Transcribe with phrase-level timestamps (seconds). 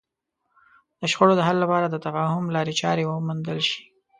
[0.99, 3.81] د شخړو د حل لپاره د تفاهم لارې چارې وموندل شي.